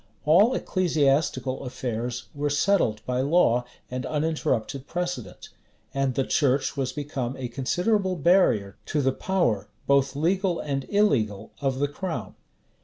All 0.25 0.55
ecclesiastical 0.55 1.63
affairs 1.63 2.29
were 2.33 2.49
settled 2.49 3.05
by 3.05 3.21
law 3.21 3.65
and 3.91 4.03
uninterrupted 4.03 4.87
precedent; 4.87 5.49
and 5.93 6.15
the 6.15 6.23
church 6.25 6.75
was 6.75 6.91
become 6.91 7.37
a 7.37 7.47
considerable 7.49 8.15
barrier 8.15 8.77
to 8.87 9.03
the 9.03 9.11
power, 9.13 9.69
both 9.85 10.15
legal 10.15 10.59
and 10.59 10.87
illegal, 10.89 11.51
of 11.61 11.77
the 11.77 11.87
crown. 11.87 12.33